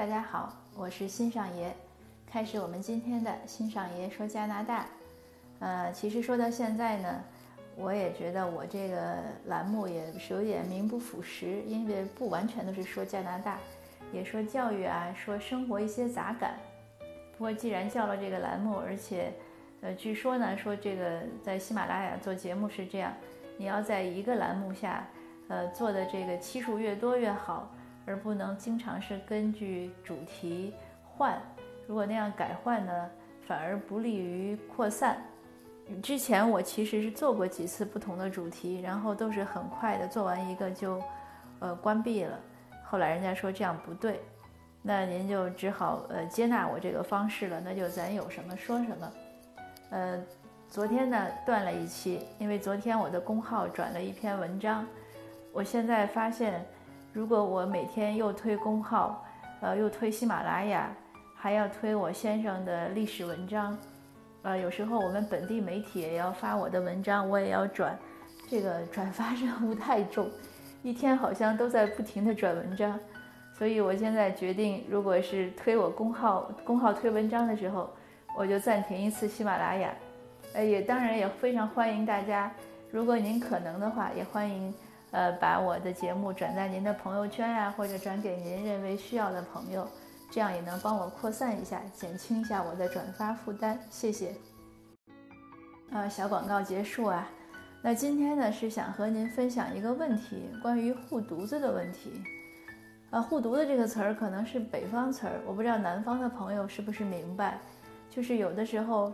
[0.00, 1.70] 大家好，我是新上爷，
[2.26, 4.86] 开始我们今天的新上爷说加拿大。
[5.58, 7.22] 呃，其实说到现在呢，
[7.76, 13.58] 我也觉得我这个栏目也是有点名不副实，因为不完全都是说加拿大，
[14.10, 16.54] 也说教育啊，说生活一些杂感。
[17.36, 19.30] 不过既然叫了这个栏目，而且，
[19.82, 23.12] 呃，据说呢，说这个在喜马拉雅做节目是这样，
[23.58, 25.06] 你要在一个栏目下，
[25.48, 27.70] 呃，做的这个期数越多越好。
[28.10, 30.74] 而不能经常是根据主题
[31.04, 31.40] 换，
[31.86, 33.10] 如果那样改换呢，
[33.46, 35.22] 反而不利于扩散。
[36.02, 41.00] 之前我其实是做过几次不同的主题，然后都是很快的做完一个就，
[41.60, 42.36] 呃，关闭了。
[42.82, 44.20] 后来人家说这样不对，
[44.82, 47.60] 那您就只好呃接纳我这个方式了。
[47.60, 49.12] 那就咱有什么说什么。
[49.90, 50.20] 呃，
[50.68, 54.84] 昨天呢断了一期，因为昨天我的公号转了一篇文章，
[55.52, 56.66] 我现在发现。
[57.12, 59.24] 如果我每天又推公号，
[59.60, 60.88] 呃，又推喜马拉雅，
[61.34, 63.76] 还要推我先生的历史文章，
[64.42, 67.98] 呃，有时候我们本地媒体也要发我的文章，我也要转，
[68.48, 70.30] 这个转发任务太重，
[70.84, 72.96] 一天好像都在不停的转文章，
[73.58, 77.90] 所以我现在决定，如果是推我公号，公号推文章的时候，
[78.38, 79.92] 我就暂停一次喜马拉雅，
[80.54, 82.52] 呃，也当然也非常欢迎大家，
[82.92, 84.72] 如果您可能的话，也欢迎。
[85.12, 89.88] 呃，把我的节目转在您的朋友圈呀，或者转给您认为需要的朋友，
[90.30, 93.78] 这样也能帮我扩散一下，减轻一下我的转发负担。
[93.90, 94.34] 谢谢。
[95.90, 97.28] 呃，小广告结束啊。
[97.82, 102.22] 那今天呢，是想和您分享一个问题，关于护犊子的问题。
[103.10, 107.58] 呃，护犊子这个词儿可能是北方词儿，我不知道南方的朋友是不是明白。
[108.08, 109.12] 就是有的时候，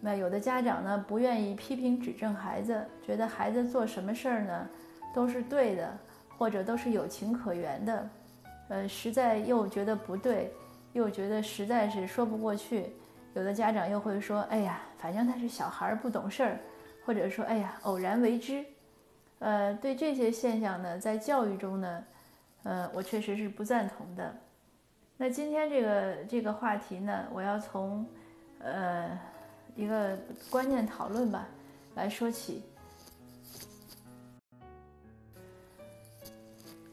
[0.00, 4.68] 那有的家长呢，不愿意批评指正孩子，觉得孩子做什么事儿呢？
[5.14, 5.96] 都是对的，
[6.36, 8.10] 或者都是有情可原的，
[8.68, 10.52] 呃，实在又觉得不对，
[10.92, 12.92] 又觉得实在是说不过去。
[13.34, 16.58] 有的家长又会说：“哎呀，反正他是小孩儿，不懂事儿。”
[17.04, 18.64] 或者说：“哎呀，偶然为之。”
[19.40, 22.04] 呃，对这些现象呢，在教育中呢，
[22.62, 24.34] 呃，我确实是不赞同的。
[25.16, 28.06] 那今天这个这个话题呢，我要从
[28.60, 29.18] 呃
[29.76, 30.16] 一个
[30.48, 31.46] 观念讨论吧
[31.94, 32.62] 来说起。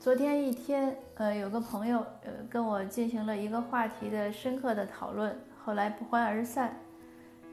[0.02, 6.76] 昨天一天，呃，有个朋友，呃，跟我进行了一个话题的深刻的讨论，后来不欢而散。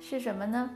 [0.00, 0.70] 是什么呢？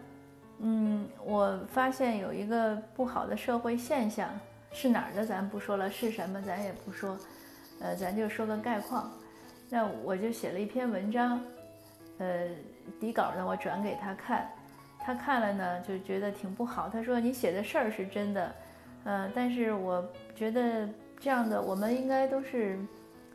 [0.59, 4.28] 嗯，我发现有一个不好的社会现象，
[4.71, 7.16] 是哪儿的咱不说了，是什么咱也不说，
[7.81, 9.11] 呃，咱就说个概况。
[9.71, 11.41] 那我就写了一篇文章，
[12.19, 12.49] 呃，
[13.00, 14.47] 底稿呢我转给他看，
[14.99, 18.55] 他看了呢就觉得挺不好，他说你写的事儿是真的，
[19.05, 20.06] 嗯，但是我
[20.37, 20.87] 觉得。
[21.22, 22.77] 这样的，我们应该都是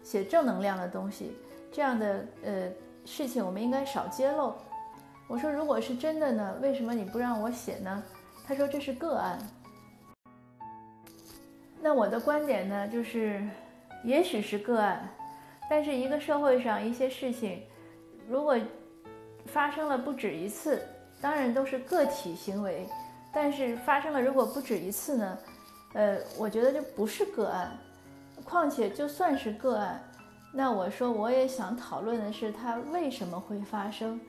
[0.04, 1.32] 写正能量的东西。
[1.72, 2.70] 这样的呃
[3.06, 4.54] 事情，我们应该少揭露。
[5.30, 8.04] 我说，如果是真的呢，为什么你不让我写呢？
[8.46, 9.40] 他说这是个案。
[11.82, 13.42] 那我的观点呢，就是
[14.04, 15.08] 也许是个案，
[15.70, 17.64] 但是一个社会上一些事情，
[18.28, 18.58] 如果
[19.46, 20.82] 发生了不止一次，
[21.22, 22.86] 当然都是个体行为，
[23.32, 25.38] 但是发生了如果不止一次呢？
[25.94, 27.78] 呃，我觉得这不是个案，
[28.44, 30.02] 况且就算是个案，
[30.54, 34.20] 那我说我也想讨论的是它为什么会发生，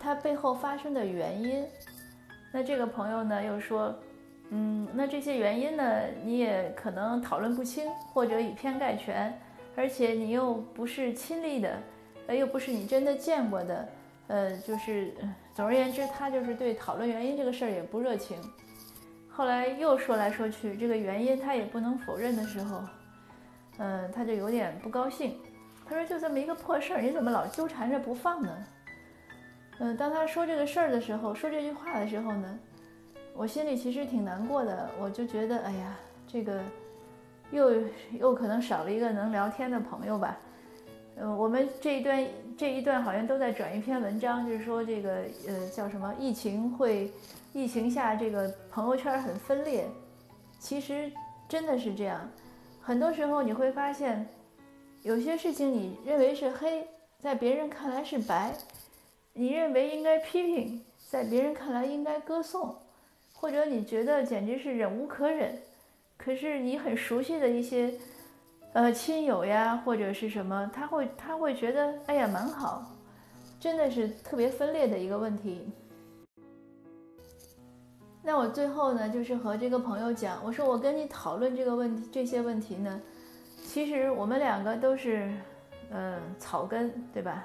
[0.00, 1.64] 它背后发生的原因。
[2.52, 3.94] 那这个朋友呢又说，
[4.50, 9.38] 嗯，那这些原因呢你也可能讨论不清，或者以偏概全，
[9.76, 11.78] 而且你又不是亲历的，
[12.26, 13.88] 呃，又不是你真的见过的，
[14.26, 15.14] 呃，就是
[15.54, 18.36] 总而言之，他就是对讨论原因这个事儿也不热情。
[19.34, 22.82] 后来又说来说去，这个原因他也不能否认的时候，
[23.78, 25.36] 嗯，他就有点不高兴。
[25.88, 28.66] 他说：“就这么一个破事儿，你怎么老纠缠着不放呢？”
[29.80, 32.58] 嗯，当他说这个事儿的时候，说这句话的时候呢，
[33.34, 34.88] 我心里其实挺难过的。
[35.00, 35.96] 我就觉得，哎呀，
[36.26, 36.62] 这个
[37.50, 40.38] 又又可能少了一个能聊天的朋友吧。
[41.16, 42.26] 嗯，我们这一段
[42.56, 47.10] 这一段好像都在转一篇文章，就是说这个呃叫什么疫情会。
[47.52, 49.86] 疫情下，这个朋友圈很分裂。
[50.58, 51.10] 其实
[51.48, 52.30] 真的是这样，
[52.80, 54.26] 很多时候你会发现，
[55.02, 56.86] 有些事情你认为是黑，
[57.18, 58.52] 在别人看来是白；
[59.32, 62.74] 你认为应该批评，在别人看来应该歌颂，
[63.34, 65.58] 或者你觉得简直是忍无可忍。
[66.16, 67.92] 可是你很熟悉的一些，
[68.72, 72.90] 呃，亲友呀，或者是什么，他会他会觉得，哎呀，蛮好。
[73.58, 75.68] 真的是特别分裂的一个问题。
[78.24, 83.00] 那我最后呢，就是和这个朋友讲，我说我跟你讨论这个问题，这些问题呢，
[83.64, 85.28] 其实我们两个都是
[85.90, 87.44] 嗯，草根，对吧？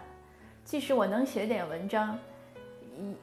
[0.63, 2.17] 即使我能写点文章，
[2.95, 3.15] 一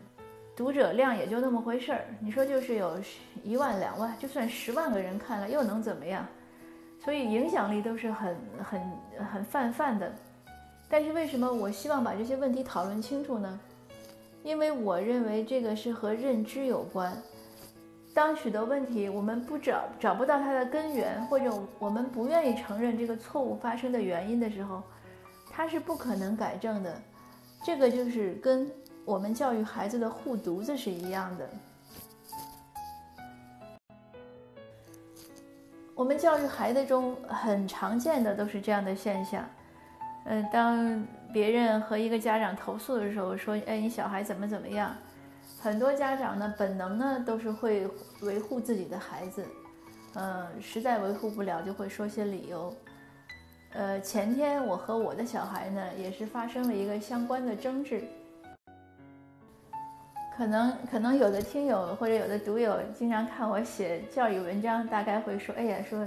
[0.57, 2.05] 读者量也就那么回事儿。
[2.19, 2.99] 你说就是有
[3.45, 6.27] 一万两万，就算十万个人看了，又能怎么样？
[7.05, 8.81] 所以影响力都是很很
[9.33, 10.13] 很泛泛的。
[10.89, 13.61] 但是为什么我希望把这些问题讨论清楚呢？
[14.43, 17.17] 因为我认为这个是和认知有关。
[18.15, 24.81] 当许多问题我们不找找不到它的根源，或者我们不愿意承认这个错误发生的原因的时候，
[25.51, 26.95] 它是不可能改正的。
[27.65, 28.71] 这个就是跟
[29.05, 31.51] 我们教育孩子的护犊子是一样的。
[35.95, 39.45] 我们教育孩子中很常见的都是这样的现象。
[40.27, 44.95] 嗯，当别人和一个家长投诉的时候，说：“哎，你小孩怎么怎么样？”
[45.65, 47.89] 很多家长呢，本能呢都是会
[48.21, 49.43] 维护自己的孩子。
[50.13, 52.71] 嗯，实在维护不了，就会说些理由。
[53.73, 58.05] 呃，前天我和我的小孩呢，也是发生了一个相关的争执。
[60.37, 66.07] 可能可能有的听友或者有的读友经常看我写教育文章，大概会说：“哎呀，说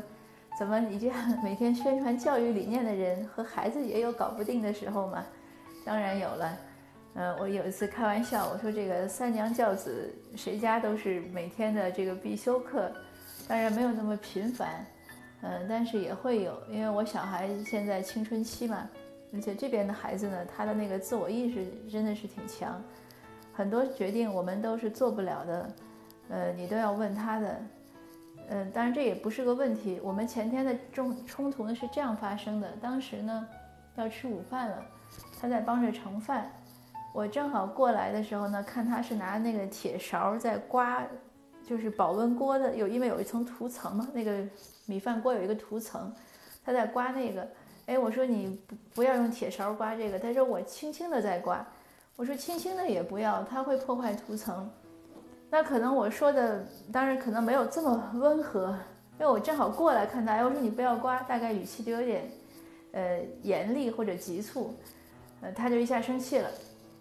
[0.60, 5.26] 怎么你这样每天宣传教育理念的人和孩子也有搞不定的时候嘛？”
[5.84, 6.56] 当然有了。
[7.20, 12.92] 嗯，我有一次开玩笑，我说这个三娘教子，谁家都是每天的这个必修课，
[13.48, 14.86] 当然没有那么频繁。
[15.42, 18.88] 嗯，但是也会有，因为我小孩现在青春期嘛，
[19.34, 22.80] 而且这边的孩子呢，他的那个自我意识真的是挺强，
[23.52, 25.74] 很多决定我们都是做不了的，
[26.30, 27.62] 呃，你都要问他的，
[28.50, 30.00] 嗯，当然这也不是个问题。
[30.04, 33.48] 我们前天的冲冲突呢是这样发生的，当时呢
[33.96, 34.86] 要吃午饭了，
[35.42, 36.52] 他在帮着盛饭，
[37.14, 41.04] 我正好过来的时候呢，看他是拿那个铁勺在刮，
[41.66, 44.46] 就是保温锅的，有因为有一层涂层嘛，那个。
[44.90, 46.16] 米饭锅有一个涂层，
[46.64, 47.46] 他在刮那个，
[47.88, 51.68] 哎，我说你不不要用铁勺刮这个，他说我轻轻的在刮，
[52.16, 54.72] 我说轻轻的也不要，它会破坏涂层。
[55.50, 58.68] 那可能我说的当然可能没有这么温和，
[59.20, 62.32] 因为我正好过来看他，我说你不要刮，大概语气就有点，
[62.94, 64.74] 呃，严厉或者急促，
[65.42, 66.50] 呃，他就一下生气了，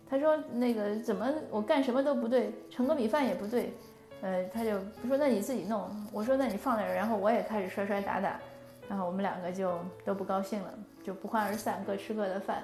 [0.09, 3.75] 他说那个怎么我干什么都不对，盛个米饭也不对。
[4.23, 8.41] 呃，他就说那你自己弄，我说那你放那儿，然后我也开始摔摔打打，
[8.89, 10.73] 然后我们两个就都不高兴了，
[11.05, 12.63] 就不欢而散，各吃各的饭。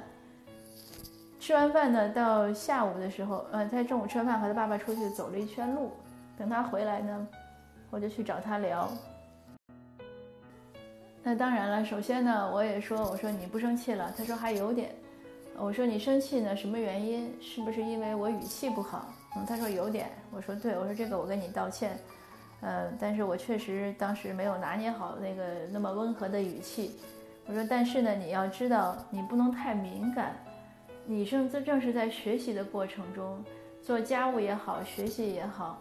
[1.38, 5.92] 吃完饭呢，到下午的时候，呃，在中午吃完饭和他爸爸出去走了一圈路，
[6.38, 7.28] 等他回来呢，
[7.90, 8.88] 我就去找他聊。
[11.22, 14.90] 那当然了，首先呢，我也说，我说你不生气了，他说还有点。
[15.58, 17.32] 我说你生气呢，什么原因？
[17.40, 19.12] 是不是因为我语气不好？
[19.36, 20.10] 嗯，他说有点。
[20.30, 21.98] 我说对，我说这个我跟你道歉。
[22.60, 26.98] 呃，但是我确实当时没有拿捏好那个那么温和的语气。
[27.46, 30.34] 我说，但是呢，你要知道，你不能太敏感。
[31.04, 33.44] 你正正正是在学习的过程中，
[33.84, 35.80] 做家务也好，学习也好，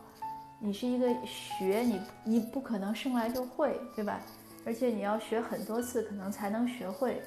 [0.59, 4.19] 你是一个学，你你不可能生来就会，对吧？
[4.65, 7.21] 而且你要学很多次，可能才能学会。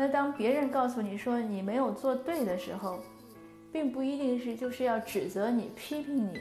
[0.00, 3.00] 那当别人告诉你说你没有做对的时候，
[3.70, 6.38] 并不一定是就是要指责你、批评你。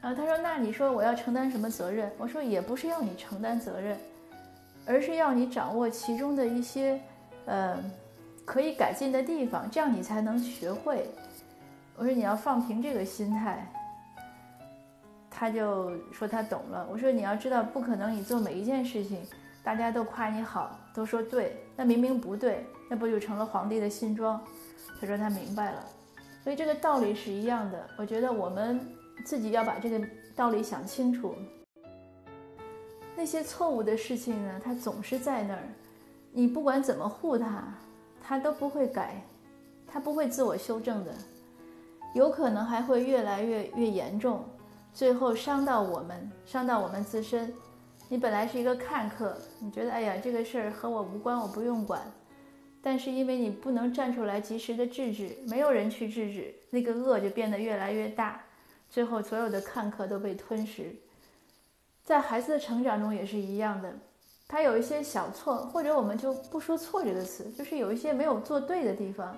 [0.00, 3.96] 啊，他说：“那你说我要承担什么责任？”我说：“也不是要你承担责任，
[4.84, 7.00] 而是要你掌握其中的一些，
[7.46, 7.78] 呃，
[8.44, 11.06] 可以改进的地方，这样你才能学会。”
[11.96, 13.64] 我说：“你要放平这个心态。”
[15.30, 16.84] 他就说他懂了。
[16.90, 19.20] 我说：“你要知道，不可能你做每一件事情。”
[19.64, 24.42] 大家都夸你好，都说对，那明明不对，那不就成了皇帝的新装？
[25.00, 25.84] 他说他明白了，
[26.42, 27.88] 所以这个道理是一样的。
[27.96, 28.80] 我觉得我们
[29.24, 30.04] 自己要把这个
[30.34, 31.34] 道理想清楚。
[33.14, 35.62] 那些错误的事情呢，它总是在那儿，
[36.32, 37.62] 你不管怎么护它，
[38.22, 39.22] 它都不会改，
[39.86, 41.12] 它不会自我修正的，
[42.14, 44.44] 有可能还会越来越越严重，
[44.92, 47.52] 最后伤到我们，伤到我们自身。
[48.08, 52.02] 你本来是一个看客，你觉得哎呀，这个事儿和我无关，我不用管。
[52.82, 58.42] 但是因为你不能站出来及时的制止，没有人去制止，那个恶就变得越来越大，
[58.90, 60.94] 最后所有的看客都被吞噬。
[62.04, 63.90] 在孩子的成长中也是一样的，
[64.46, 69.34] 他有一些小错，或者我们就不说错这个词，就是有一些没有做对的地方，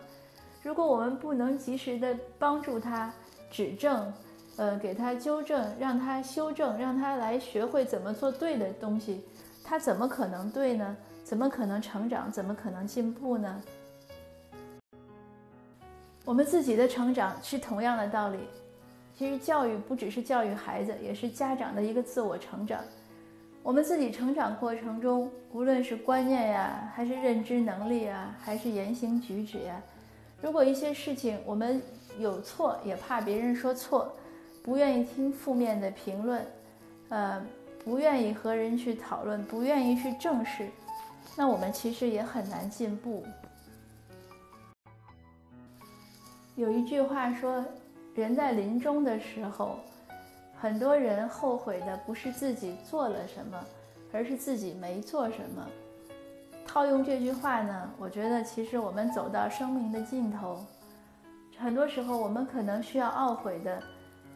[0.63, 3.13] 如果我们不能及时的帮助他
[3.51, 4.13] 指正。
[4.57, 9.25] 呃，给他纠正，让他修正，让他来学会怎么做对的东西，
[9.65, 10.97] 他怎么可能对呢？
[11.25, 12.31] 怎么可能成长？
[12.31, 13.63] 怎么可能进步呢？
[16.25, 18.39] 我们自己的成长是同样的道理。
[19.17, 22.81] 其实教育不只是教育孩子，也是家长的一个自我成长。
[23.63, 29.81] 我们自己成长过程中，无论是观念呀，还是认知能力啊，还是言行举止呀，
[30.43, 31.81] 如果一些事情我们
[32.19, 34.15] 有错，也怕别人说错，
[34.65, 36.47] 不愿意听负面的评论，
[37.11, 37.45] 呃，
[37.85, 40.71] 不愿意和人去讨论，不愿意去正视，
[41.37, 43.23] 那我们其实也很难进步。
[46.57, 47.63] 有一句话说，
[48.15, 49.79] 人在临终的时候。
[50.57, 53.63] 很多人后悔的不是自己做了什么，
[54.11, 55.69] 而是自己没做什么。
[56.67, 60.65] 套用这句话呢，我觉得其实我们走到生命的尽头，
[61.59, 63.83] 很多时候我们可能需要懊悔的，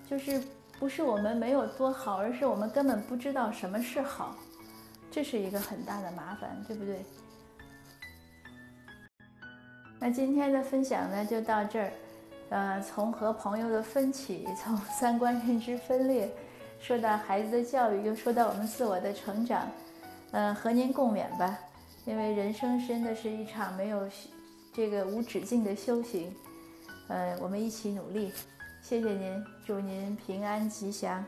[0.09, 0.41] 就是
[0.79, 4.35] 不是我们没有多好，而是我们根本不知道什么是好，
[5.11, 7.05] 这是一个很大的麻烦，对不对？
[10.00, 11.93] 那今天的分享呢，就到这儿。
[12.50, 16.31] 呃，从和朋友的分歧，从三观认知分裂，
[16.81, 19.71] 说到孩子的教育，又说到我们自我的成长，
[20.31, 21.59] 呃，和您共勉吧。
[22.07, 24.09] 因为人生真的是一场没有
[24.73, 26.35] 这个无止境的修行，
[27.09, 28.33] 呃，我们一起努力。
[28.81, 31.25] 谢谢您，祝您平安吉祥。